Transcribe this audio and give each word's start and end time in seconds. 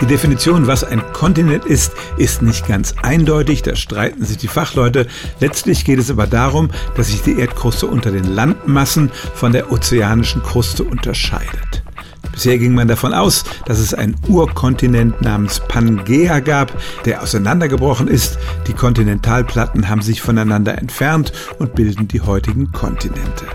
Die 0.00 0.06
Definition, 0.06 0.66
was 0.66 0.84
ein 0.84 1.02
Kontinent 1.14 1.64
ist, 1.64 1.92
ist 2.18 2.42
nicht 2.42 2.68
ganz 2.68 2.94
eindeutig, 3.02 3.62
da 3.62 3.74
streiten 3.74 4.24
sich 4.24 4.36
die 4.36 4.46
Fachleute. 4.46 5.06
Letztlich 5.40 5.86
geht 5.86 5.98
es 5.98 6.10
aber 6.10 6.26
darum, 6.26 6.70
dass 6.96 7.06
sich 7.06 7.22
die 7.22 7.38
Erdkruste 7.38 7.86
unter 7.86 8.10
den 8.10 8.24
Landmassen 8.24 9.10
von 9.34 9.52
der 9.52 9.72
ozeanischen 9.72 10.42
Kruste 10.42 10.84
unterscheidet. 10.84 11.82
Bisher 12.30 12.58
ging 12.58 12.74
man 12.74 12.88
davon 12.88 13.14
aus, 13.14 13.44
dass 13.64 13.78
es 13.78 13.94
einen 13.94 14.14
Urkontinent 14.28 15.22
namens 15.22 15.62
Pangea 15.66 16.40
gab, 16.40 16.70
der 17.06 17.22
auseinandergebrochen 17.22 18.08
ist. 18.08 18.38
Die 18.66 18.74
Kontinentalplatten 18.74 19.88
haben 19.88 20.02
sich 20.02 20.20
voneinander 20.20 20.76
entfernt 20.76 21.32
und 21.58 21.74
bilden 21.74 22.08
die 22.08 22.20
heutigen 22.20 22.72
Kontinente. 22.72 23.46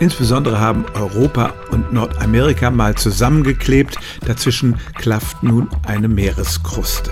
Insbesondere 0.00 0.60
haben 0.60 0.84
Europa 0.94 1.54
und 1.70 1.92
Nordamerika 1.92 2.70
mal 2.70 2.94
zusammengeklebt, 2.94 3.96
dazwischen 4.26 4.76
klafft 4.94 5.42
nun 5.42 5.68
eine 5.86 6.08
Meereskruste. 6.08 7.10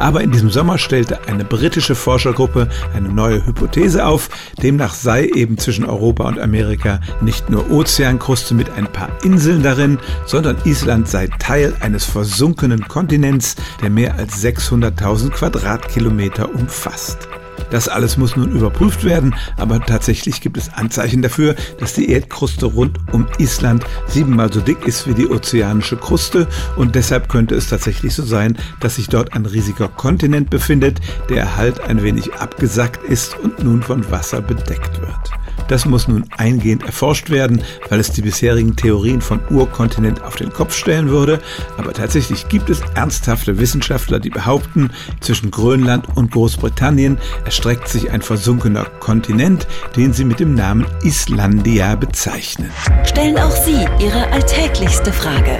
Aber 0.00 0.22
in 0.22 0.30
diesem 0.30 0.48
Sommer 0.48 0.78
stellte 0.78 1.28
eine 1.28 1.44
britische 1.44 1.94
Forschergruppe 1.94 2.68
eine 2.94 3.10
neue 3.10 3.44
Hypothese 3.46 4.06
auf. 4.06 4.30
Demnach 4.62 4.94
sei 4.94 5.26
eben 5.26 5.58
zwischen 5.58 5.84
Europa 5.84 6.26
und 6.26 6.38
Amerika 6.38 7.00
nicht 7.20 7.50
nur 7.50 7.70
Ozeankruste 7.70 8.54
mit 8.54 8.70
ein 8.70 8.86
paar 8.86 9.10
Inseln 9.22 9.62
darin, 9.62 9.98
sondern 10.24 10.56
Island 10.64 11.06
sei 11.06 11.28
Teil 11.38 11.76
eines 11.80 12.06
versunkenen 12.06 12.88
Kontinents, 12.88 13.56
der 13.82 13.90
mehr 13.90 14.14
als 14.14 14.42
600.000 14.42 15.30
Quadratkilometer 15.30 16.48
umfasst. 16.54 17.28
Das 17.70 17.88
alles 17.88 18.16
muss 18.16 18.36
nun 18.36 18.52
überprüft 18.52 19.04
werden, 19.04 19.34
aber 19.56 19.80
tatsächlich 19.80 20.40
gibt 20.40 20.56
es 20.56 20.72
Anzeichen 20.72 21.22
dafür, 21.22 21.54
dass 21.78 21.94
die 21.94 22.10
Erdkruste 22.10 22.66
rund 22.66 22.98
um 23.12 23.26
Island 23.38 23.84
siebenmal 24.06 24.52
so 24.52 24.60
dick 24.60 24.86
ist 24.86 25.06
wie 25.06 25.14
die 25.14 25.28
ozeanische 25.28 25.96
Kruste 25.96 26.48
und 26.76 26.94
deshalb 26.94 27.28
könnte 27.28 27.54
es 27.54 27.68
tatsächlich 27.68 28.14
so 28.14 28.22
sein, 28.22 28.56
dass 28.80 28.96
sich 28.96 29.08
dort 29.08 29.32
ein 29.34 29.46
riesiger 29.46 29.88
Kontinent 29.88 30.50
befindet, 30.50 31.00
der 31.28 31.56
halt 31.56 31.80
ein 31.80 32.02
wenig 32.02 32.34
abgesackt 32.34 33.04
ist 33.04 33.38
und 33.38 33.62
nun 33.62 33.82
von 33.82 34.10
Wasser 34.10 34.40
bedeckt 34.40 35.00
wird. 35.00 35.40
Das 35.70 35.86
muss 35.86 36.08
nun 36.08 36.24
eingehend 36.36 36.82
erforscht 36.82 37.30
werden, 37.30 37.62
weil 37.88 38.00
es 38.00 38.10
die 38.10 38.22
bisherigen 38.22 38.74
Theorien 38.74 39.20
vom 39.20 39.38
Urkontinent 39.50 40.20
auf 40.20 40.34
den 40.34 40.52
Kopf 40.52 40.76
stellen 40.76 41.10
würde. 41.10 41.38
Aber 41.78 41.92
tatsächlich 41.92 42.48
gibt 42.48 42.70
es 42.70 42.80
ernsthafte 42.96 43.60
Wissenschaftler, 43.60 44.18
die 44.18 44.30
behaupten, 44.30 44.90
zwischen 45.20 45.52
Grönland 45.52 46.08
und 46.16 46.32
Großbritannien 46.32 47.18
erstreckt 47.50 47.88
sich 47.88 48.12
ein 48.12 48.22
versunkener 48.22 48.84
Kontinent, 49.00 49.66
den 49.96 50.12
sie 50.12 50.24
mit 50.24 50.38
dem 50.38 50.54
Namen 50.54 50.86
Islandia 51.02 51.96
bezeichnen. 51.96 52.70
Stellen 53.04 53.36
auch 53.38 53.50
Sie 53.50 53.88
Ihre 53.98 54.30
alltäglichste 54.30 55.12
Frage 55.12 55.58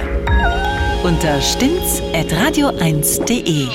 unter 1.03 1.41
stimmtz.radio1.de. 1.41 3.67